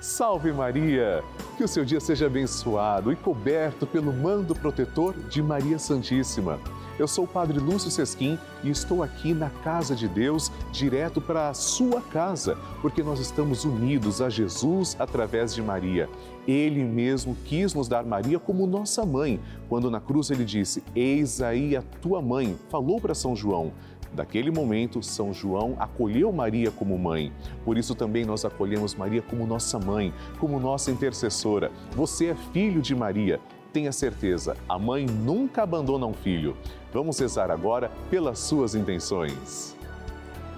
Salve 0.00 0.50
Maria! 0.50 1.22
Que 1.58 1.64
o 1.64 1.68
seu 1.68 1.84
dia 1.84 2.00
seja 2.00 2.24
abençoado 2.24 3.12
e 3.12 3.16
coberto 3.16 3.86
pelo 3.86 4.10
mando 4.10 4.54
protetor 4.54 5.14
de 5.28 5.42
Maria 5.42 5.78
Santíssima. 5.78 6.58
Eu 6.98 7.06
sou 7.06 7.24
o 7.24 7.28
Padre 7.28 7.58
Lúcio 7.58 7.90
Sesquim 7.90 8.38
e 8.64 8.70
estou 8.70 9.02
aqui 9.02 9.34
na 9.34 9.50
casa 9.50 9.94
de 9.94 10.08
Deus, 10.08 10.50
direto 10.72 11.20
para 11.20 11.50
a 11.50 11.54
sua 11.54 12.00
casa, 12.00 12.56
porque 12.80 13.02
nós 13.02 13.20
estamos 13.20 13.66
unidos 13.66 14.22
a 14.22 14.30
Jesus 14.30 14.96
através 14.98 15.54
de 15.54 15.60
Maria. 15.60 16.08
Ele 16.48 16.82
mesmo 16.82 17.36
quis 17.44 17.74
nos 17.74 17.86
dar 17.86 18.02
Maria 18.02 18.38
como 18.38 18.66
nossa 18.66 19.04
mãe, 19.04 19.38
quando 19.68 19.90
na 19.90 20.00
cruz 20.00 20.30
ele 20.30 20.46
disse: 20.46 20.82
Eis 20.96 21.42
aí 21.42 21.76
a 21.76 21.82
tua 22.00 22.22
mãe, 22.22 22.56
falou 22.70 22.98
para 22.98 23.14
São 23.14 23.36
João. 23.36 23.70
Daquele 24.12 24.50
momento, 24.50 25.02
São 25.02 25.32
João 25.32 25.76
acolheu 25.78 26.32
Maria 26.32 26.70
como 26.70 26.98
mãe. 26.98 27.32
Por 27.64 27.78
isso 27.78 27.94
também 27.94 28.24
nós 28.24 28.44
acolhemos 28.44 28.94
Maria 28.94 29.22
como 29.22 29.46
nossa 29.46 29.78
mãe, 29.78 30.12
como 30.38 30.58
nossa 30.58 30.90
intercessora. 30.90 31.70
Você 31.92 32.26
é 32.26 32.34
filho 32.34 32.82
de 32.82 32.94
Maria. 32.94 33.40
Tenha 33.72 33.92
certeza, 33.92 34.56
a 34.68 34.78
mãe 34.78 35.06
nunca 35.06 35.62
abandona 35.62 36.04
um 36.04 36.12
filho. 36.12 36.56
Vamos 36.92 37.18
rezar 37.20 37.52
agora 37.52 37.90
pelas 38.10 38.40
suas 38.40 38.74
intenções. 38.74 39.78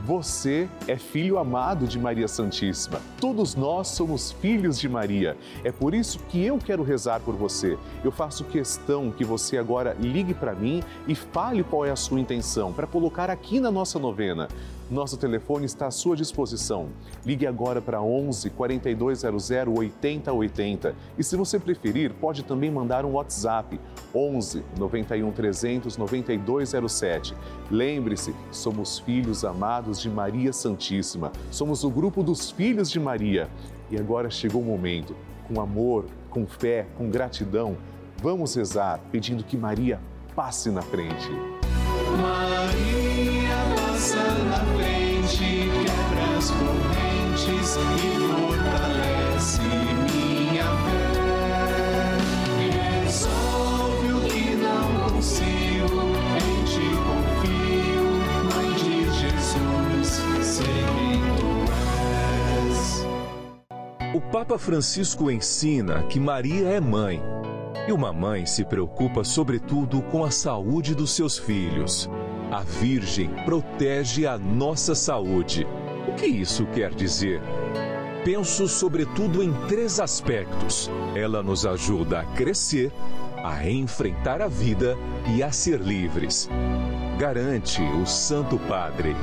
Você 0.05 0.69
é 0.89 0.97
filho 0.97 1.39
amado 1.39 1.87
de 1.87 1.97
Maria 1.97 2.27
Santíssima. 2.27 3.01
Todos 3.21 3.55
nós 3.55 3.87
somos 3.87 4.33
filhos 4.33 4.77
de 4.77 4.89
Maria. 4.89 5.37
É 5.63 5.71
por 5.71 5.95
isso 5.95 6.19
que 6.29 6.45
eu 6.45 6.59
quero 6.59 6.83
rezar 6.83 7.21
por 7.21 7.37
você. 7.37 7.79
Eu 8.03 8.11
faço 8.11 8.43
questão 8.43 9.13
que 9.13 9.25
você 9.25 9.57
agora 9.57 9.97
ligue 10.01 10.35
para 10.35 10.57
mim 10.57 10.83
e 11.07 11.15
fale 11.15 11.63
qual 11.63 11.87
é 11.87 11.93
a 11.93 11.97
sua 11.97 12.19
intenção 12.19 12.73
para 12.73 12.85
colocar 12.85 13.31
aqui 13.31 13.61
na 13.61 13.71
nossa 13.71 13.97
novena. 13.97 14.49
Nosso 14.91 15.17
telefone 15.17 15.65
está 15.65 15.87
à 15.87 15.91
sua 15.91 16.17
disposição. 16.17 16.89
Ligue 17.25 17.47
agora 17.47 17.81
para 17.81 18.03
11 18.03 18.51
4200 18.51 19.51
8080 19.51 20.95
e 21.19 21.25
se 21.25 21.37
você 21.37 21.59
preferir, 21.59 22.13
pode 22.15 22.43
também 22.43 22.71
mandar 22.71 23.05
um 23.05 23.13
WhatsApp 23.13 23.81
11 24.15 24.63
91 24.79 25.33
300 25.33 25.97
9207. 25.97 27.35
Lembre-se, 27.71 28.35
somos 28.51 28.99
filhos 28.99 29.45
amados 29.45 30.01
de 30.01 30.11
Maria 30.11 30.53
Santíssima. 30.53 31.33
Somos 31.51 31.85
o 31.85 31.91
grupo 31.91 32.23
dos 32.23 32.51
filhos 32.51 32.91
de 32.91 33.01
Maria. 33.01 33.49
E 33.91 33.99
agora 33.99 34.31
chegou 34.31 34.63
o 34.63 34.65
momento, 34.65 35.15
com 35.47 35.61
amor, 35.61 36.07
com 36.31 36.47
fé, 36.47 36.87
com 36.97 37.11
gratidão, 37.11 37.77
vamos 38.23 38.55
rezar 38.55 39.01
pedindo 39.11 39.45
que 39.45 39.57
Maria 39.57 40.01
passe 40.35 40.71
na 40.71 40.81
frente. 40.81 41.31
Maria 42.21 42.52
quebra 46.43 46.49
as 46.49 46.51
correntes 46.51 47.77
e 47.77 48.11
fortalece 48.33 49.61
minha 49.61 50.65
fé. 50.65 52.19
Resolve 53.05 54.13
o 54.13 54.21
que 54.29 54.57
não 54.57 55.11
consigo, 55.11 56.01
em 56.37 56.65
ti 56.65 56.89
confio, 57.07 58.07
Mãe 58.55 58.71
de 58.75 58.97
Jesus, 59.21 60.11
sei 60.43 61.21
tu 61.39 61.51
és. 62.59 62.83
O 64.15 64.21
Papa 64.21 64.59
Francisco 64.59 65.31
ensina 65.31 66.03
que 66.05 66.19
Maria 66.19 66.69
é 66.71 66.81
mãe. 66.81 67.23
E 67.87 67.93
uma 67.93 68.13
mãe 68.13 68.47
se 68.47 68.65
preocupa 68.65 69.25
sobretudo 69.25 70.03
com 70.03 70.25
a 70.25 70.31
saúde 70.31 70.95
dos 70.95 71.11
seus 71.11 71.37
filhos. 71.37 72.09
A 72.49 72.61
Virgem 72.61 73.29
protege 73.45 74.25
a 74.25 74.39
nossa 74.39 74.95
saúde. 74.95 75.67
O 76.09 76.15
que 76.15 76.27
isso 76.27 76.67
quer 76.67 76.91
dizer? 76.95 77.41
Penso 78.25 78.69
sobretudo 78.69 79.43
em 79.43 79.53
três 79.69 80.01
aspectos. 80.01 80.91
Ela 81.15 81.43
nos 81.43 81.65
ajuda 81.67 82.21
a 82.21 82.25
crescer, 82.25 82.93
a 83.43 83.69
enfrentar 83.69 84.41
a 84.41 84.49
vida 84.49 84.97
e 85.35 85.43
a 85.43 85.53
ser 85.53 85.81
livres. 85.81 86.49
Garante 87.19 87.83
o 87.83 88.07
Santo 88.07 88.59
Padre. 88.61 89.15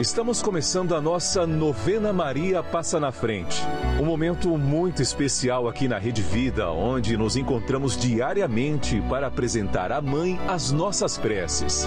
Estamos 0.00 0.42
começando 0.42 0.94
a 0.94 1.00
nossa 1.00 1.46
novena 1.46 2.12
Maria 2.12 2.62
Passa 2.62 2.98
na 2.98 3.12
Frente. 3.12 3.62
Um 4.00 4.04
momento 4.04 4.58
muito 4.58 5.00
especial 5.00 5.68
aqui 5.68 5.86
na 5.86 5.98
Rede 5.98 6.20
Vida, 6.20 6.70
onde 6.70 7.16
nos 7.16 7.36
encontramos 7.36 7.96
diariamente 7.96 9.00
para 9.08 9.28
apresentar 9.28 9.92
à 9.92 10.00
Mãe 10.00 10.38
as 10.48 10.72
nossas 10.72 11.16
preces. 11.16 11.86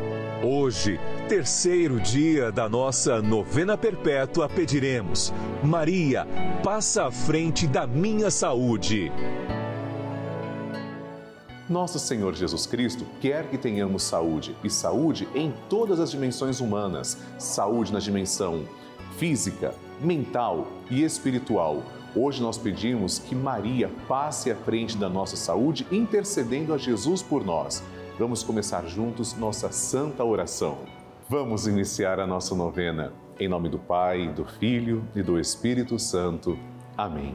Hoje, 0.43 0.99
terceiro 1.29 1.99
dia 1.99 2.51
da 2.51 2.67
nossa 2.67 3.21
novena 3.21 3.77
perpétua, 3.77 4.49
pediremos: 4.49 5.31
Maria, 5.63 6.25
passa 6.63 7.05
à 7.05 7.11
frente 7.11 7.67
da 7.67 7.85
minha 7.85 8.31
saúde. 8.31 9.11
Nosso 11.69 11.99
Senhor 11.99 12.33
Jesus 12.33 12.65
Cristo 12.65 13.05
quer 13.21 13.51
que 13.51 13.57
tenhamos 13.57 14.01
saúde, 14.01 14.57
e 14.63 14.69
saúde 14.69 15.27
em 15.35 15.53
todas 15.69 15.99
as 15.99 16.09
dimensões 16.09 16.59
humanas 16.59 17.19
saúde 17.37 17.93
na 17.93 17.99
dimensão 17.99 18.65
física, 19.19 19.75
mental 20.01 20.65
e 20.89 21.03
espiritual. 21.03 21.83
Hoje 22.15 22.41
nós 22.41 22.57
pedimos 22.57 23.19
que 23.19 23.35
Maria 23.35 23.91
passe 24.07 24.49
à 24.49 24.55
frente 24.55 24.97
da 24.97 25.07
nossa 25.07 25.35
saúde, 25.35 25.85
intercedendo 25.91 26.73
a 26.73 26.79
Jesus 26.79 27.21
por 27.21 27.45
nós. 27.45 27.83
Vamos 28.21 28.43
começar 28.43 28.85
juntos 28.85 29.33
nossa 29.33 29.71
santa 29.71 30.23
oração. 30.23 30.77
Vamos 31.27 31.65
iniciar 31.65 32.19
a 32.19 32.27
nossa 32.27 32.53
novena. 32.53 33.11
Em 33.39 33.47
nome 33.47 33.67
do 33.67 33.79
Pai, 33.79 34.31
do 34.31 34.45
Filho 34.45 35.03
e 35.15 35.23
do 35.23 35.39
Espírito 35.39 35.97
Santo. 35.97 36.55
Amém. 36.95 37.33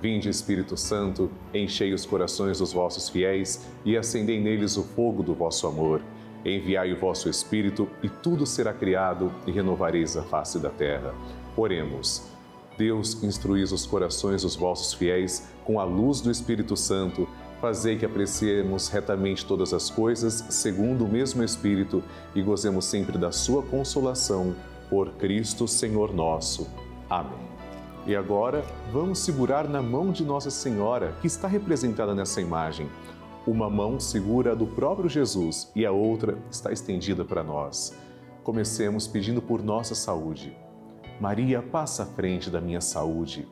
Vinde, 0.00 0.28
Espírito 0.28 0.76
Santo, 0.76 1.28
enchei 1.52 1.92
os 1.92 2.06
corações 2.06 2.60
dos 2.60 2.72
vossos 2.72 3.08
fiéis 3.08 3.66
e 3.84 3.96
acendei 3.96 4.40
neles 4.40 4.76
o 4.76 4.84
fogo 4.84 5.24
do 5.24 5.34
vosso 5.34 5.66
amor. 5.66 6.00
Enviai 6.44 6.92
o 6.92 7.00
vosso 7.00 7.28
Espírito 7.28 7.88
e 8.00 8.08
tudo 8.08 8.46
será 8.46 8.72
criado 8.72 9.32
e 9.44 9.50
renovareis 9.50 10.16
a 10.16 10.22
face 10.22 10.60
da 10.60 10.70
terra. 10.70 11.12
Oremos. 11.56 12.30
Deus, 12.78 13.20
instruís 13.24 13.72
os 13.72 13.84
corações 13.84 14.42
dos 14.42 14.54
vossos 14.54 14.94
fiéis 14.94 15.48
com 15.64 15.80
a 15.80 15.84
luz 15.84 16.20
do 16.20 16.30
Espírito 16.30 16.76
Santo, 16.76 17.28
fazei 17.60 17.96
que 17.96 18.04
apreciemos 18.04 18.88
retamente 18.88 19.44
todas 19.44 19.72
as 19.72 19.90
coisas, 19.90 20.44
segundo 20.50 21.04
o 21.04 21.08
mesmo 21.08 21.42
Espírito, 21.42 22.02
e 22.34 22.42
gozemos 22.42 22.84
sempre 22.84 23.18
da 23.18 23.32
sua 23.32 23.62
consolação. 23.62 24.54
Por 24.88 25.10
Cristo, 25.12 25.66
Senhor 25.66 26.14
nosso. 26.14 26.68
Amém. 27.10 27.46
E 28.06 28.14
agora, 28.14 28.64
vamos 28.92 29.18
segurar 29.18 29.68
na 29.68 29.82
mão 29.82 30.12
de 30.12 30.24
Nossa 30.24 30.48
Senhora, 30.48 31.12
que 31.20 31.26
está 31.26 31.48
representada 31.48 32.14
nessa 32.14 32.40
imagem. 32.40 32.88
Uma 33.44 33.68
mão 33.68 33.98
segura 33.98 34.52
a 34.52 34.54
do 34.54 34.66
próprio 34.66 35.08
Jesus 35.08 35.70
e 35.74 35.84
a 35.84 35.90
outra 35.90 36.38
está 36.50 36.72
estendida 36.72 37.24
para 37.24 37.42
nós. 37.42 37.96
Comecemos 38.44 39.08
pedindo 39.08 39.42
por 39.42 39.60
nossa 39.60 39.94
saúde. 39.96 40.56
Maria, 41.20 41.60
passa 41.60 42.04
à 42.04 42.06
frente 42.06 42.48
da 42.48 42.60
minha 42.60 42.80
saúde. 42.80 43.48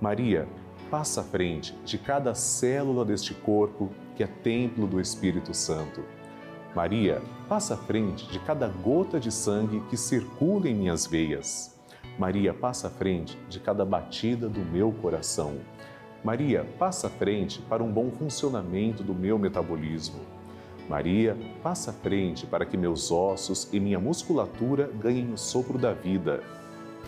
Maria, 0.00 0.46
passa 0.90 1.20
à 1.20 1.24
frente 1.24 1.76
de 1.84 1.98
cada 1.98 2.34
célula 2.34 3.04
deste 3.04 3.34
corpo 3.34 3.90
que 4.14 4.22
é 4.22 4.26
templo 4.26 4.86
do 4.86 5.00
Espírito 5.00 5.52
Santo. 5.54 6.02
Maria, 6.74 7.22
passa 7.48 7.74
à 7.74 7.76
frente 7.76 8.26
de 8.30 8.38
cada 8.38 8.68
gota 8.68 9.18
de 9.18 9.32
sangue 9.32 9.80
que 9.88 9.96
circula 9.96 10.68
em 10.68 10.74
minhas 10.74 11.06
veias. 11.06 11.74
Maria, 12.18 12.52
passa 12.52 12.88
à 12.88 12.90
frente 12.90 13.38
de 13.48 13.58
cada 13.58 13.84
batida 13.84 14.48
do 14.48 14.60
meu 14.60 14.92
coração. 14.92 15.58
Maria, 16.22 16.66
passa 16.78 17.06
à 17.06 17.10
frente 17.10 17.60
para 17.62 17.82
um 17.82 17.90
bom 17.90 18.10
funcionamento 18.10 19.02
do 19.02 19.14
meu 19.14 19.38
metabolismo. 19.38 20.20
Maria, 20.88 21.36
passa 21.62 21.90
à 21.90 21.94
frente 21.94 22.46
para 22.46 22.64
que 22.64 22.76
meus 22.76 23.10
ossos 23.10 23.68
e 23.72 23.80
minha 23.80 23.98
musculatura 23.98 24.90
ganhem 25.00 25.32
o 25.32 25.38
sopro 25.38 25.78
da 25.78 25.92
vida. 25.92 26.42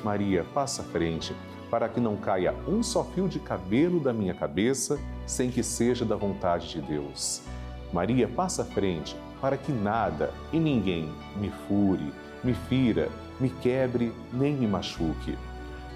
Maria, 0.03 0.45
passa 0.55 0.83
à 0.83 0.85
frente 0.85 1.35
para 1.35 1.58
que 1.89 2.01
não 2.01 2.17
caia 2.17 2.55
um 2.67 2.83
só 2.83 3.05
fio 3.05 3.29
de 3.29 3.39
cabelo 3.39 4.01
da 4.01 4.13
minha 4.13 4.35
cabeça 4.35 4.99
sem 5.27 5.51
que 5.51 5.63
seja 5.63 6.05
da 6.05 6.17
vontade 6.17 6.69
de 6.69 6.81
Deus. 6.81 7.43
Maria, 7.93 8.27
passa 8.27 8.63
à 8.63 8.65
frente 8.65 9.17
para 9.41 9.57
que 9.57 9.71
nada 9.71 10.33
e 10.53 10.59
ninguém 10.59 11.13
me 11.37 11.51
fure, 11.51 12.13
me 12.43 12.55
fira, 12.55 13.09
me 13.39 13.51
quebre 13.51 14.13
nem 14.33 14.55
me 14.55 14.67
machuque. 14.67 15.37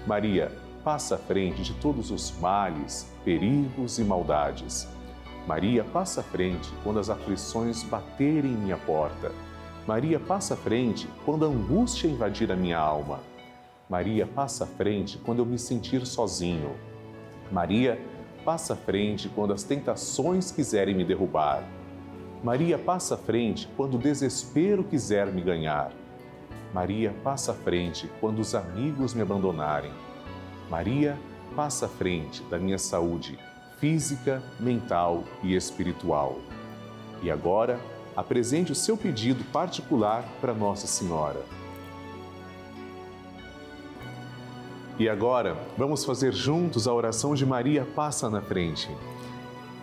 Maria, 0.05 0.51
passa 0.83 1.15
à 1.15 1.17
frente 1.17 1.61
de 1.61 1.73
todos 1.73 2.11
os 2.11 2.37
males, 2.39 3.11
perigos 3.23 3.99
e 3.99 4.03
maldades. 4.03 4.87
Maria, 5.47 5.83
passa 5.83 6.21
à 6.21 6.23
frente 6.23 6.71
quando 6.83 6.99
as 6.99 7.09
aflições 7.09 7.83
baterem 7.83 8.51
em 8.51 8.57
minha 8.57 8.77
porta. 8.77 9.31
Maria, 9.85 10.19
passa 10.19 10.53
à 10.53 10.57
frente 10.57 11.07
quando 11.25 11.45
a 11.45 11.49
angústia 11.49 12.07
invadir 12.07 12.51
a 12.51 12.55
minha 12.55 12.77
alma. 12.77 13.19
Maria, 13.89 14.25
passa 14.25 14.63
à 14.63 14.67
frente 14.67 15.17
quando 15.17 15.39
eu 15.39 15.45
me 15.45 15.59
sentir 15.59 16.05
sozinho. 16.05 16.75
Maria, 17.51 17.99
passa 18.45 18.73
à 18.73 18.75
frente 18.75 19.29
quando 19.29 19.53
as 19.53 19.63
tentações 19.63 20.51
quiserem 20.51 20.95
me 20.95 21.03
derrubar. 21.03 21.63
Maria, 22.43 22.77
passa 22.77 23.15
à 23.15 23.17
frente 23.17 23.69
quando 23.77 23.95
o 23.95 23.99
desespero 23.99 24.83
quiser 24.83 25.27
me 25.27 25.41
ganhar. 25.41 25.91
Maria, 26.73 27.13
passa 27.23 27.51
à 27.51 27.55
frente 27.55 28.09
quando 28.19 28.39
os 28.39 28.55
amigos 28.55 29.13
me 29.13 29.21
abandonarem. 29.21 29.91
Maria, 30.69 31.17
passa 31.55 31.85
à 31.85 31.89
frente 31.89 32.41
da 32.43 32.57
minha 32.57 32.77
saúde 32.77 33.37
física, 33.79 34.41
mental 34.61 35.25
e 35.43 35.53
espiritual. 35.55 36.37
E 37.21 37.29
agora, 37.29 37.77
apresente 38.15 38.71
o 38.71 38.75
seu 38.75 38.95
pedido 38.95 39.43
particular 39.51 40.23
para 40.39 40.53
Nossa 40.53 40.87
Senhora. 40.87 41.41
E 44.99 45.09
agora, 45.09 45.57
vamos 45.75 46.05
fazer 46.05 46.31
juntos 46.33 46.87
a 46.87 46.93
oração 46.93 47.33
de 47.33 47.43
Maria 47.43 47.83
passa 47.95 48.29
na 48.29 48.41
frente. 48.41 48.91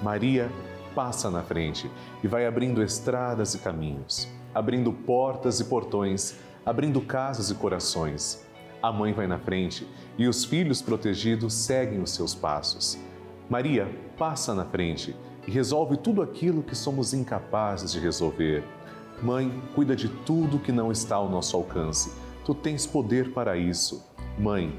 Maria 0.00 0.48
passa 0.94 1.28
na 1.28 1.42
frente 1.42 1.90
e 2.22 2.28
vai 2.28 2.46
abrindo 2.46 2.80
estradas 2.80 3.54
e 3.54 3.58
caminhos, 3.58 4.28
abrindo 4.54 4.92
portas 4.92 5.58
e 5.58 5.64
portões, 5.64 6.36
abrindo 6.64 7.00
casas 7.00 7.50
e 7.50 7.56
corações. 7.56 8.46
A 8.80 8.92
mãe 8.92 9.12
vai 9.12 9.26
na 9.26 9.38
frente 9.38 9.84
e 10.16 10.28
os 10.28 10.44
filhos 10.44 10.80
protegidos 10.80 11.54
seguem 11.54 12.00
os 12.00 12.12
seus 12.12 12.32
passos. 12.32 12.96
Maria 13.48 13.92
passa 14.16 14.54
na 14.54 14.64
frente 14.64 15.16
e 15.44 15.50
resolve 15.50 15.96
tudo 15.96 16.22
aquilo 16.22 16.62
que 16.62 16.76
somos 16.76 17.12
incapazes 17.12 17.90
de 17.90 17.98
resolver. 17.98 18.62
Mãe, 19.20 19.60
cuida 19.74 19.96
de 19.96 20.08
tudo 20.08 20.60
que 20.60 20.70
não 20.70 20.92
está 20.92 21.16
ao 21.16 21.28
nosso 21.28 21.56
alcance. 21.56 22.12
Tu 22.44 22.54
tens 22.54 22.86
poder 22.86 23.32
para 23.32 23.56
isso. 23.56 24.08
Mãe, 24.38 24.78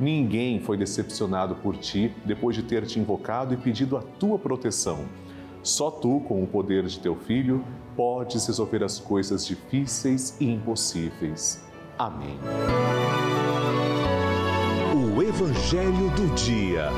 Ninguém 0.00 0.60
foi 0.60 0.76
decepcionado 0.76 1.56
por 1.56 1.76
ti 1.76 2.14
depois 2.24 2.54
de 2.54 2.62
ter 2.62 2.86
te 2.86 3.00
invocado 3.00 3.52
e 3.52 3.56
pedido 3.56 3.96
a 3.96 4.02
tua 4.02 4.38
proteção. 4.38 5.06
Só 5.62 5.90
tu, 5.90 6.20
com 6.20 6.42
o 6.42 6.46
poder 6.46 6.86
de 6.86 7.00
teu 7.00 7.16
filho, 7.16 7.64
podes 7.96 8.46
resolver 8.46 8.84
as 8.84 9.00
coisas 9.00 9.44
difíceis 9.44 10.40
e 10.40 10.48
impossíveis. 10.48 11.64
Amém. 11.98 12.38
O 14.94 15.20
Evangelho 15.20 16.10
do 16.10 16.32
Dia. 16.36 16.90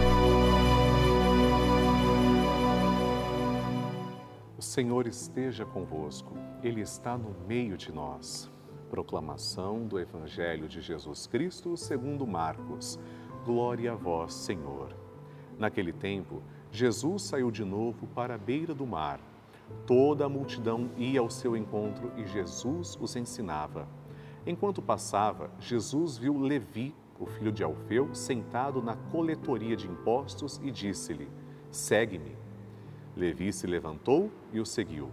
O 4.59 4.63
Senhor 4.63 5.07
esteja 5.07 5.65
convosco, 5.65 6.35
Ele 6.63 6.83
está 6.83 7.17
no 7.17 7.35
meio 7.49 7.79
de 7.79 7.91
nós. 7.91 8.50
Proclamação 8.91 9.87
do 9.87 10.01
Evangelho 10.01 10.67
de 10.67 10.81
Jesus 10.81 11.25
Cristo 11.25 11.77
segundo 11.77 12.27
Marcos. 12.27 12.99
Glória 13.45 13.93
a 13.93 13.95
vós, 13.95 14.35
Senhor. 14.35 14.93
Naquele 15.57 15.93
tempo, 15.93 16.43
Jesus 16.73 17.23
saiu 17.23 17.53
de 17.53 17.65
novo 17.65 18.09
para 18.09 18.35
a 18.35 18.39
beira 18.39 18.75
do 18.75 18.85
mar. 18.85 19.21
Toda 19.87 20.27
a 20.27 20.29
multidão 20.29 20.91
ia 20.97 21.21
ao 21.21 21.31
seu 21.31 21.57
encontro 21.57 22.11
e 22.17 22.27
Jesus 22.27 22.99
os 23.01 23.15
ensinava. 23.15 23.87
Enquanto 24.45 24.83
passava, 24.83 25.53
Jesus 25.61 26.19
viu 26.19 26.37
Levi, 26.37 26.93
o 27.21 27.27
filho 27.27 27.53
de 27.53 27.63
Alfeu, 27.63 28.13
sentado 28.13 28.83
na 28.83 28.97
coletoria 28.97 29.77
de 29.77 29.87
impostos 29.87 30.61
e 30.65 30.71
disse-lhe: 30.73 31.29
Segue-me. 31.71 32.37
Levi 33.17 33.53
se 33.53 33.69
levantou 33.69 34.33
e 34.53 34.59
o 34.59 34.67
seguiu. 34.67 35.13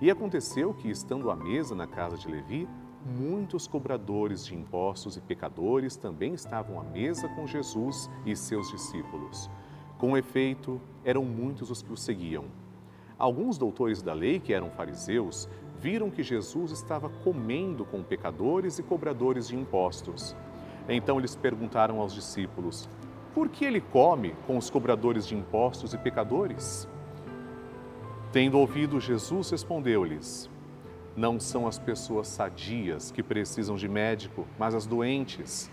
E 0.00 0.08
aconteceu 0.12 0.72
que, 0.72 0.88
estando 0.88 1.28
à 1.28 1.34
mesa 1.34 1.74
na 1.74 1.88
casa 1.88 2.16
de 2.16 2.28
Levi, 2.28 2.68
muitos 3.04 3.66
cobradores 3.66 4.44
de 4.44 4.54
impostos 4.54 5.16
e 5.16 5.20
pecadores 5.20 5.96
também 5.96 6.34
estavam 6.34 6.80
à 6.80 6.84
mesa 6.84 7.28
com 7.28 7.46
Jesus 7.46 8.10
e 8.26 8.36
seus 8.36 8.70
discípulos. 8.70 9.50
Com 9.98 10.16
efeito, 10.16 10.80
eram 11.04 11.24
muitos 11.24 11.70
os 11.70 11.82
que 11.82 11.92
o 11.92 11.96
seguiam. 11.96 12.44
Alguns 13.18 13.58
doutores 13.58 14.02
da 14.02 14.14
lei, 14.14 14.40
que 14.40 14.52
eram 14.52 14.70
fariseus, 14.70 15.48
viram 15.78 16.10
que 16.10 16.22
Jesus 16.22 16.70
estava 16.72 17.08
comendo 17.22 17.84
com 17.84 18.02
pecadores 18.02 18.78
e 18.78 18.82
cobradores 18.82 19.48
de 19.48 19.56
impostos. 19.56 20.36
Então 20.88 21.18
eles 21.18 21.36
perguntaram 21.36 22.00
aos 22.00 22.14
discípulos: 22.14 22.88
Por 23.34 23.48
que 23.48 23.64
ele 23.64 23.80
come 23.80 24.34
com 24.46 24.58
os 24.58 24.68
cobradores 24.68 25.26
de 25.26 25.34
impostos 25.34 25.94
e 25.94 25.98
pecadores? 25.98 26.88
Tendo 28.32 28.58
ouvido, 28.58 29.00
Jesus 29.00 29.50
respondeu-lhes: 29.50 30.49
não 31.20 31.38
são 31.38 31.66
as 31.66 31.78
pessoas 31.78 32.28
sadias 32.28 33.10
que 33.10 33.22
precisam 33.22 33.76
de 33.76 33.86
médico, 33.86 34.46
mas 34.58 34.74
as 34.74 34.86
doentes. 34.86 35.70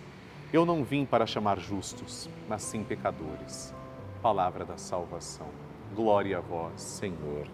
Eu 0.51 0.65
não 0.65 0.83
vim 0.83 1.05
para 1.05 1.25
chamar 1.25 1.57
justos, 1.57 2.29
mas 2.49 2.61
sim 2.63 2.83
pecadores. 2.83 3.73
Palavra 4.21 4.65
da 4.65 4.77
salvação. 4.77 5.47
Glória 5.95 6.39
a 6.39 6.41
vós, 6.41 6.81
Senhor. 6.81 7.47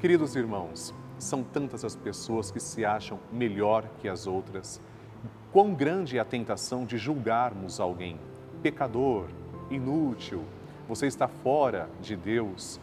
Queridos 0.00 0.34
irmãos, 0.34 0.92
são 1.20 1.44
tantas 1.44 1.84
as 1.84 1.94
pessoas 1.94 2.50
que 2.50 2.58
se 2.58 2.84
acham 2.84 3.20
melhor 3.30 3.88
que 4.00 4.08
as 4.08 4.26
outras. 4.26 4.80
Quão 5.52 5.72
grande 5.72 6.18
é 6.18 6.20
a 6.20 6.24
tentação 6.24 6.84
de 6.84 6.98
julgarmos 6.98 7.78
alguém 7.78 8.18
pecador, 8.60 9.28
inútil, 9.70 10.42
você 10.88 11.06
está 11.06 11.28
fora 11.28 11.88
de 12.02 12.16
Deus. 12.16 12.80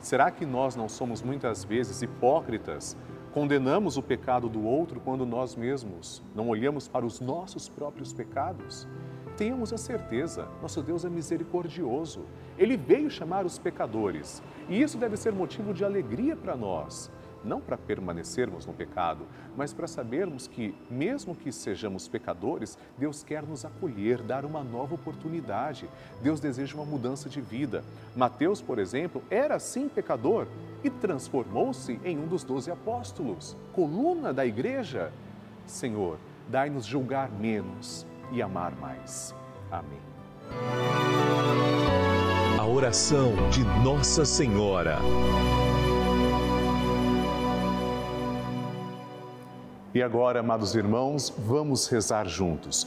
Será 0.00 0.30
que 0.30 0.46
nós 0.46 0.74
não 0.74 0.88
somos 0.88 1.20
muitas 1.20 1.62
vezes 1.62 2.00
hipócritas 2.00 2.96
Condenamos 3.32 3.96
o 3.96 4.02
pecado 4.02 4.48
do 4.48 4.64
outro 4.64 4.98
quando 4.98 5.24
nós 5.24 5.54
mesmos 5.54 6.20
não 6.34 6.48
olhamos 6.48 6.88
para 6.88 7.06
os 7.06 7.20
nossos 7.20 7.68
próprios 7.68 8.12
pecados. 8.12 8.88
Tenhamos 9.36 9.72
a 9.72 9.78
certeza, 9.78 10.48
nosso 10.60 10.82
Deus 10.82 11.04
é 11.04 11.08
misericordioso. 11.08 12.24
Ele 12.58 12.76
veio 12.76 13.08
chamar 13.08 13.46
os 13.46 13.56
pecadores 13.56 14.42
e 14.68 14.82
isso 14.82 14.98
deve 14.98 15.16
ser 15.16 15.32
motivo 15.32 15.72
de 15.72 15.84
alegria 15.84 16.34
para 16.34 16.56
nós 16.56 17.10
não 17.44 17.60
para 17.60 17.76
permanecermos 17.76 18.66
no 18.66 18.72
pecado, 18.72 19.26
mas 19.56 19.72
para 19.72 19.86
sabermos 19.86 20.46
que, 20.46 20.74
mesmo 20.90 21.34
que 21.34 21.50
sejamos 21.50 22.08
pecadores, 22.08 22.76
Deus 22.98 23.22
quer 23.22 23.42
nos 23.42 23.64
acolher, 23.64 24.22
dar 24.22 24.44
uma 24.44 24.62
nova 24.62 24.94
oportunidade. 24.94 25.88
Deus 26.22 26.40
deseja 26.40 26.74
uma 26.74 26.84
mudança 26.84 27.28
de 27.28 27.40
vida. 27.40 27.82
Mateus, 28.14 28.60
por 28.60 28.78
exemplo, 28.78 29.22
era 29.30 29.58
sim 29.58 29.88
pecador 29.88 30.46
e 30.82 30.90
transformou-se 30.90 32.00
em 32.04 32.18
um 32.18 32.26
dos 32.26 32.44
doze 32.44 32.70
apóstolos, 32.70 33.56
coluna 33.72 34.32
da 34.32 34.46
igreja. 34.46 35.12
Senhor, 35.66 36.18
dai-nos 36.48 36.84
julgar 36.84 37.30
menos 37.30 38.06
e 38.32 38.40
amar 38.42 38.74
mais. 38.76 39.34
Amém. 39.70 40.00
A 42.58 42.66
oração 42.66 43.32
de 43.50 43.64
Nossa 43.84 44.24
Senhora. 44.24 44.98
E 49.92 50.02
agora, 50.02 50.38
amados 50.38 50.76
irmãos, 50.76 51.34
vamos 51.36 51.88
rezar 51.88 52.28
juntos. 52.28 52.86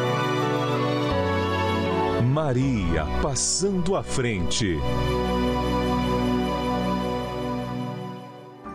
Maria 2.31 3.05
passando 3.21 3.93
à 3.93 4.01
frente. 4.01 4.77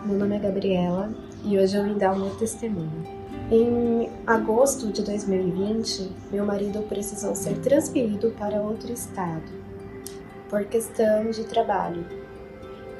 Meu 0.05 0.15
nome 0.15 0.35
é 0.35 0.39
Gabriela 0.39 1.09
e 1.43 1.57
hoje 1.57 1.75
eu 1.75 1.83
vim 1.83 1.97
dar 1.97 2.13
o 2.13 2.19
meu 2.19 2.35
testemunho. 2.35 3.03
Em 3.49 4.11
agosto 4.27 4.91
de 4.91 5.01
2020, 5.01 6.07
meu 6.31 6.45
marido 6.45 6.83
precisou 6.83 7.33
ser 7.33 7.57
transferido 7.57 8.29
para 8.37 8.61
outro 8.61 8.93
estado 8.93 9.51
por 10.51 10.63
questão 10.65 11.31
de 11.31 11.43
trabalho. 11.45 12.05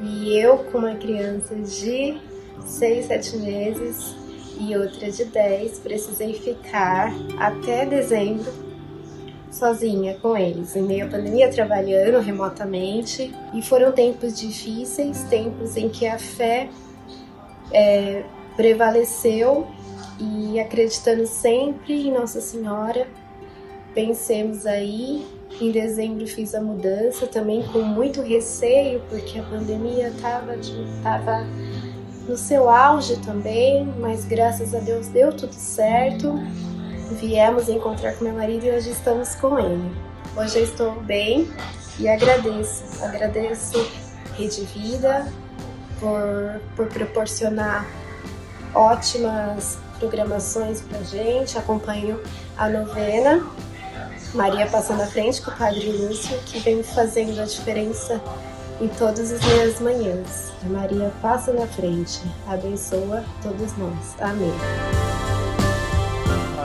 E 0.02 0.36
eu, 0.40 0.58
com 0.72 0.80
uma 0.80 0.96
criança 0.96 1.54
de 1.54 2.20
6, 2.66 3.06
7 3.06 3.38
meses 3.38 4.16
e 4.60 4.76
outra 4.76 5.12
de 5.12 5.24
10, 5.24 5.78
precisei 5.82 6.34
ficar 6.34 7.14
até 7.38 7.86
dezembro 7.86 8.67
sozinha 9.58 10.18
com 10.22 10.38
eles, 10.38 10.76
em 10.76 10.84
meio 10.84 11.06
à 11.06 11.10
pandemia, 11.10 11.50
trabalhando 11.50 12.20
remotamente. 12.20 13.34
E 13.54 13.62
foram 13.62 13.92
tempos 13.92 14.40
difíceis, 14.40 15.24
tempos 15.24 15.76
em 15.76 15.90
que 15.90 16.08
a 16.08 16.18
fé 16.18 16.70
é, 17.72 18.24
prevaleceu 18.56 19.68
e 20.20 20.60
acreditando 20.60 21.26
sempre 21.28 22.08
em 22.08 22.12
Nossa 22.12 22.42
Senhora, 22.42 23.08
pensemos 23.94 24.66
aí. 24.66 25.26
Em 25.60 25.72
dezembro 25.72 26.28
fiz 26.28 26.54
a 26.54 26.62
mudança 26.62 27.26
também 27.26 27.64
com 27.72 27.80
muito 27.80 28.22
receio, 28.22 29.02
porque 29.10 29.40
a 29.40 29.44
pandemia 29.44 30.10
estava 30.10 30.56
tava 31.02 31.48
no 32.28 32.38
seu 32.38 32.70
auge 32.70 33.18
também, 33.22 33.86
mas 34.00 34.26
graças 34.26 34.76
a 34.76 34.80
Deus 34.80 35.08
deu 35.08 35.32
tudo 35.32 35.54
certo. 35.54 36.34
Viemos 37.12 37.70
encontrar 37.70 38.14
com 38.14 38.26
meu 38.26 38.34
marido 38.34 38.66
e 38.66 38.72
hoje 38.72 38.92
estamos 38.92 39.36
com 39.36 39.58
ele. 39.58 39.96
Hoje 40.36 40.60
eu 40.60 40.64
estou 40.64 40.92
bem 41.02 41.50
e 42.00 42.08
agradeço, 42.08 42.84
agradeço 43.04 43.90
Rede 44.38 44.66
Vida, 44.66 45.26
por, 46.00 46.62
por 46.76 46.88
proporcionar 46.88 47.88
ótimas 48.74 49.78
programações 50.00 50.82
para 50.82 51.02
gente. 51.04 51.58
Acompanho 51.58 52.22
a 52.58 52.70
novena 52.70 53.46
Maria 54.34 54.68
Passando 54.68 55.02
à 55.02 55.08
Frente 55.08 55.42
com 55.42 55.52
o 55.52 55.56
Padre 55.56 55.90
Lúcio, 55.92 56.38
que 56.46 56.60
vem 56.60 56.84
fazendo 56.84 57.40
a 57.42 57.46
diferença 57.46 58.22
em 58.80 58.88
todas 58.90 59.32
as 59.32 59.42
minhas 59.44 59.80
manhãs. 59.80 60.52
Maria 60.64 61.12
passa 61.22 61.52
na 61.54 61.66
frente, 61.66 62.22
abençoa 62.48 63.24
todos 63.42 63.76
nós. 63.78 64.16
Amém. 64.20 65.07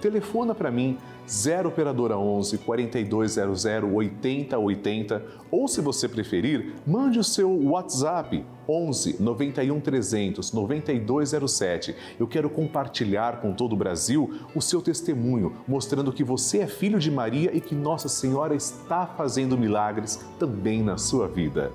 Telefona 0.00 0.54
para 0.54 0.70
mim 0.70 0.96
0 1.28 1.68
operadora 1.68 2.16
11 2.16 2.58
4200 2.58 3.64
8080 3.92 5.22
ou 5.50 5.68
se 5.68 5.80
você 5.80 6.08
preferir, 6.08 6.74
mande 6.86 7.18
o 7.18 7.24
seu 7.24 7.50
WhatsApp 7.50 8.44
11 8.68 9.22
91 9.22 9.80
300 9.80 10.52
9207. 10.52 11.96
Eu 12.18 12.26
quero 12.26 12.48
compartilhar 12.48 13.40
com 13.40 13.52
todo 13.52 13.72
o 13.72 13.76
Brasil 13.76 14.40
o 14.54 14.60
seu 14.60 14.80
testemunho, 14.80 15.54
mostrando 15.66 16.12
que 16.12 16.24
você 16.24 16.58
é 16.58 16.66
filho 16.66 16.98
de 16.98 17.10
Maria 17.10 17.54
e 17.54 17.60
que 17.60 17.74
Nossa 17.74 18.08
Senhora 18.08 18.54
está 18.54 19.06
fazendo 19.06 19.56
milagres 19.56 20.24
também 20.38 20.82
na 20.82 20.96
sua 20.96 21.28
vida. 21.28 21.72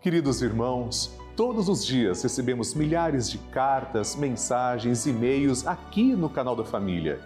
Queridos 0.00 0.40
irmãos, 0.40 1.19
todos 1.40 1.70
os 1.70 1.86
dias 1.86 2.22
recebemos 2.22 2.74
milhares 2.74 3.30
de 3.30 3.38
cartas, 3.38 4.14
mensagens, 4.14 5.06
e-mails 5.06 5.66
aqui 5.66 6.14
no 6.14 6.28
canal 6.28 6.54
da 6.54 6.66
família. 6.66 7.18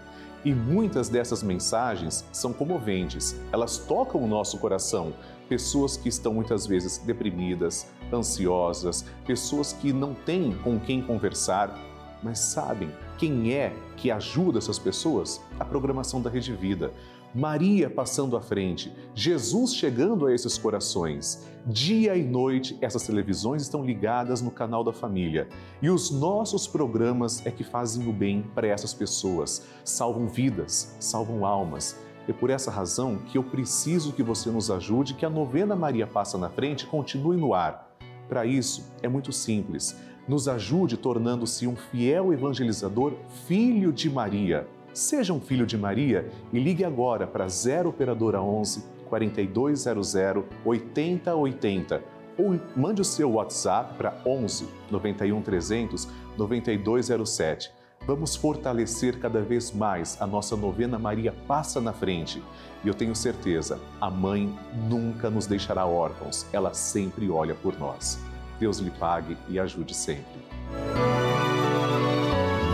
E 0.45 0.53
muitas 0.53 1.09
dessas 1.09 1.43
mensagens 1.43 2.25
são 2.31 2.53
comoventes, 2.53 3.35
elas 3.51 3.77
tocam 3.77 4.23
o 4.23 4.27
nosso 4.27 4.57
coração. 4.57 5.13
Pessoas 5.49 5.97
que 5.97 6.07
estão 6.07 6.33
muitas 6.33 6.65
vezes 6.65 6.97
deprimidas, 6.99 7.87
ansiosas, 8.09 9.03
pessoas 9.27 9.73
que 9.73 9.91
não 9.91 10.13
têm 10.13 10.55
com 10.63 10.79
quem 10.79 11.01
conversar, 11.01 11.77
mas 12.23 12.39
sabem 12.39 12.89
quem 13.17 13.53
é 13.53 13.73
que 13.97 14.11
ajuda 14.11 14.59
essas 14.59 14.79
pessoas? 14.79 15.41
A 15.59 15.65
programação 15.65 16.21
da 16.21 16.29
Rede 16.29 16.53
Vida. 16.53 16.93
Maria 17.35 17.89
passando 17.89 18.37
à 18.37 18.41
frente, 18.41 18.95
Jesus 19.13 19.75
chegando 19.75 20.25
a 20.25 20.33
esses 20.33 20.57
corações. 20.57 21.45
Dia 21.65 22.15
e 22.15 22.23
noite, 22.23 22.77
essas 22.79 23.05
televisões 23.05 23.61
estão 23.61 23.83
ligadas 23.83 24.41
no 24.41 24.49
canal 24.49 24.85
da 24.85 24.93
família. 24.93 25.49
E 25.81 25.89
os 25.89 26.11
nossos 26.11 26.65
programas 26.65 27.45
é 27.45 27.51
que 27.51 27.61
fazem 27.61 28.07
o 28.07 28.13
bem 28.13 28.41
para 28.55 28.67
essas 28.67 28.93
pessoas, 28.93 29.67
salvam 29.83 30.29
vidas, 30.29 30.95
salvam 30.97 31.45
almas. 31.45 31.99
É 32.25 32.31
por 32.31 32.49
essa 32.49 32.71
razão 32.71 33.17
que 33.17 33.37
eu 33.37 33.43
preciso 33.43 34.13
que 34.13 34.23
você 34.23 34.49
nos 34.49 34.71
ajude, 34.71 35.13
que 35.13 35.25
a 35.25 35.29
novena 35.29 35.75
Maria 35.75 36.07
Passa 36.07 36.37
na 36.37 36.49
Frente 36.49 36.87
continue 36.87 37.35
no 37.35 37.53
ar. 37.53 37.97
Para 38.29 38.45
isso, 38.45 38.93
é 39.03 39.09
muito 39.09 39.33
simples. 39.33 39.93
Nos 40.25 40.47
ajude 40.47 40.95
tornando-se 40.95 41.67
um 41.67 41.75
fiel 41.75 42.31
evangelizador, 42.31 43.11
filho 43.45 43.91
de 43.91 44.09
Maria. 44.09 44.65
Seja 44.95 45.33
um 45.33 45.41
filho 45.41 45.65
de 45.65 45.77
Maria 45.77 46.31
e 46.53 46.57
ligue 46.57 46.85
agora 46.85 47.27
para 47.27 47.49
0 47.49 47.89
Operadora 47.89 48.41
11 48.41 48.81
4200 49.09 50.15
8080 50.63 52.01
ou 52.37 52.57
mande 52.77 53.01
o 53.01 53.05
seu 53.05 53.33
WhatsApp 53.33 53.95
para 53.97 54.15
11 54.25 54.69
91 54.89 55.41
300 55.41 56.07
9207. 56.37 57.73
Vamos 58.07 58.37
fortalecer 58.37 59.19
cada 59.19 59.41
vez 59.41 59.73
mais 59.73 60.15
a 60.21 60.25
nossa 60.25 60.55
novena 60.55 60.97
Maria 60.97 61.33
Passa 61.45 61.81
na 61.81 61.91
Frente. 61.91 62.41
E 62.81 62.87
eu 62.87 62.93
tenho 62.93 63.15
certeza, 63.15 63.81
a 63.99 64.09
mãe 64.09 64.57
nunca 64.89 65.29
nos 65.29 65.45
deixará 65.45 65.85
órfãos, 65.85 66.45
ela 66.53 66.73
sempre 66.73 67.29
olha 67.29 67.53
por 67.53 67.77
nós. 67.77 68.17
Deus 68.57 68.79
lhe 68.79 68.91
pague 68.91 69.35
e 69.49 69.59
ajude 69.59 69.93
sempre. 69.93 71.04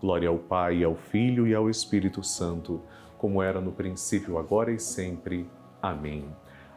Glória 0.00 0.28
ao 0.28 0.38
Pai, 0.38 0.82
ao 0.82 0.94
Filho 0.94 1.46
e 1.46 1.54
ao 1.54 1.68
Espírito 1.68 2.22
Santo, 2.22 2.80
como 3.18 3.42
era 3.42 3.60
no 3.60 3.70
princípio, 3.70 4.38
agora 4.38 4.72
e 4.72 4.78
sempre. 4.78 5.46
Amém. 5.82 6.24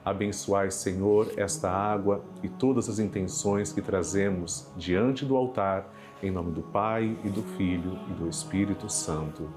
Abençoai, 0.03 0.69
Senhor, 0.69 1.31
esta 1.37 1.71
água 1.71 2.23
e 2.43 2.49
todas 2.49 2.89
as 2.89 2.99
intenções 2.99 3.71
que 3.71 3.81
trazemos 3.81 4.69
diante 4.75 5.23
do 5.23 5.37
altar, 5.37 5.89
em 6.21 6.29
nome 6.29 6.51
do 6.51 6.61
Pai 6.61 7.17
e 7.23 7.29
do 7.29 7.41
Filho 7.41 7.97
e 8.09 8.13
do 8.13 8.27
Espírito 8.27 8.89
Santo. 8.89 9.49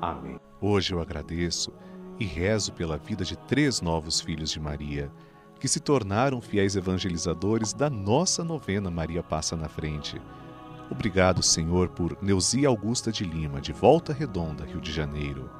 Amém. 0.00 0.38
Hoje 0.60 0.92
eu 0.92 1.00
agradeço 1.00 1.72
e 2.18 2.24
rezo 2.26 2.72
pela 2.72 2.98
vida 2.98 3.24
de 3.24 3.36
três 3.36 3.80
novos 3.80 4.20
filhos 4.20 4.50
de 4.50 4.60
Maria, 4.60 5.10
que 5.58 5.68
se 5.68 5.80
tornaram 5.80 6.40
fiéis 6.40 6.76
evangelizadores 6.76 7.72
da 7.72 7.88
nossa 7.88 8.44
novena 8.44 8.90
Maria 8.90 9.22
Passa 9.22 9.56
na 9.56 9.68
Frente. 9.68 10.20
Obrigado, 10.90 11.42
Senhor, 11.42 11.88
por 11.88 12.16
Neuzia 12.22 12.68
Augusta 12.68 13.12
de 13.12 13.24
Lima, 13.24 13.60
de 13.60 13.72
Volta 13.72 14.12
Redonda, 14.12 14.64
Rio 14.64 14.80
de 14.80 14.90
Janeiro. 14.90 15.50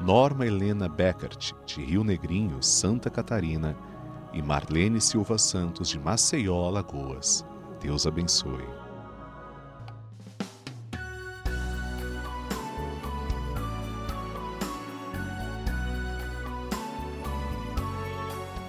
Norma 0.00 0.46
Helena 0.46 0.88
Beckert, 0.88 1.52
de 1.66 1.84
Rio 1.84 2.02
Negrinho, 2.02 2.62
Santa 2.62 3.10
Catarina, 3.10 3.76
e 4.32 4.42
Marlene 4.42 5.00
Silva 5.00 5.38
Santos, 5.38 5.88
de 5.88 5.98
Maceió, 5.98 6.66
Alagoas. 6.66 7.46
Deus 7.80 8.06
abençoe. 8.06 8.83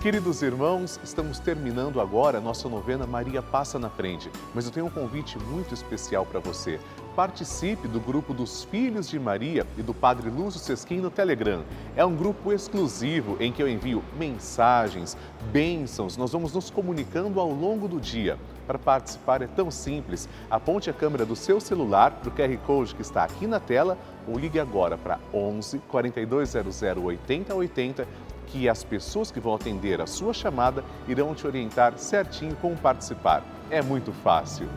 Queridos 0.05 0.43
irmãos, 0.43 0.99
estamos 1.03 1.39
terminando 1.39 1.99
agora 1.99 2.37
a 2.37 2.41
nossa 2.41 2.69
novena 2.69 3.07
Maria 3.07 3.41
Passa 3.41 3.79
na 3.79 3.89
Frente, 3.89 4.29
mas 4.53 4.67
eu 4.67 4.71
tenho 4.71 4.85
um 4.85 4.89
convite 4.91 5.35
muito 5.39 5.73
especial 5.73 6.27
para 6.27 6.39
você. 6.39 6.79
Participe 7.15 7.87
do 7.87 7.99
grupo 7.99 8.31
dos 8.31 8.63
Filhos 8.65 9.09
de 9.09 9.17
Maria 9.17 9.65
e 9.75 9.81
do 9.81 9.95
Padre 9.95 10.29
Lúcio 10.29 10.59
Sesquim 10.59 10.99
no 10.99 11.09
Telegram. 11.09 11.63
É 11.95 12.05
um 12.05 12.15
grupo 12.15 12.53
exclusivo 12.53 13.35
em 13.39 13.51
que 13.51 13.63
eu 13.63 13.67
envio 13.67 14.03
mensagens, 14.15 15.17
bênçãos, 15.51 16.17
nós 16.17 16.31
vamos 16.31 16.53
nos 16.53 16.69
comunicando 16.69 17.39
ao 17.39 17.49
longo 17.49 17.87
do 17.87 17.99
dia. 17.99 18.37
Para 18.65 18.79
participar 18.79 19.41
é 19.41 19.47
tão 19.47 19.69
simples. 19.69 20.27
Aponte 20.49 20.89
a 20.89 20.93
câmera 20.93 21.25
do 21.25 21.35
seu 21.35 21.59
celular 21.59 22.11
para 22.11 22.29
o 22.29 22.31
QR 22.31 22.57
Code 22.65 22.95
que 22.95 23.01
está 23.01 23.23
aqui 23.23 23.45
na 23.45 23.59
tela 23.59 23.97
ou 24.27 24.37
ligue 24.37 24.59
agora 24.59 24.97
para 24.97 25.19
11 25.33 25.79
4200 25.87 26.81
8080 26.81 28.07
que 28.47 28.69
as 28.69 28.83
pessoas 28.83 29.31
que 29.31 29.39
vão 29.39 29.55
atender 29.55 29.99
a 29.99 30.07
sua 30.07 30.33
chamada 30.33 30.83
irão 31.07 31.33
te 31.33 31.45
orientar 31.45 31.97
certinho 31.97 32.55
como 32.57 32.77
participar. 32.77 33.43
É 33.69 33.81
muito 33.81 34.11
fácil. 34.11 34.67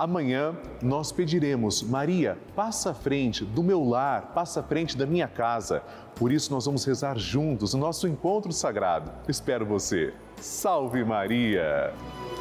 Amanhã 0.01 0.57
nós 0.81 1.13
pediremos, 1.13 1.83
Maria, 1.83 2.39
passa 2.57 2.93
à 2.93 2.95
frente 2.95 3.45
do 3.45 3.63
meu 3.63 3.85
lar, 3.85 4.33
passa 4.33 4.61
à 4.61 4.63
frente 4.63 4.97
da 4.97 5.05
minha 5.05 5.29
casa. 5.29 5.83
Por 6.15 6.33
isso 6.33 6.51
nós 6.51 6.65
vamos 6.65 6.87
rezar 6.87 7.19
juntos 7.19 7.75
o 7.75 7.77
nosso 7.77 8.09
encontro 8.09 8.51
sagrado. 8.51 9.13
Espero 9.29 9.67
você. 9.67 10.15
Salve 10.41 11.05
Maria! 11.05 11.93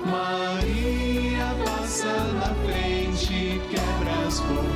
Maria 0.05 1.47
passa 1.65 2.05
na 2.35 2.55
frente, 2.65 3.59
quebra 3.69 4.25
as 4.25 4.39
correntes 4.39 4.68